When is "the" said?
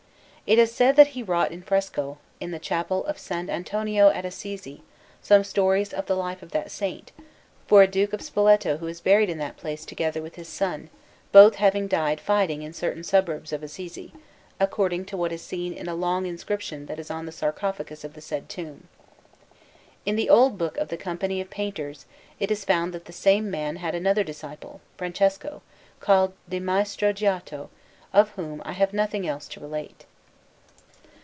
2.51-2.59, 6.07-6.15, 17.25-17.31, 18.13-18.19, 20.17-20.29, 20.89-20.97, 23.05-23.13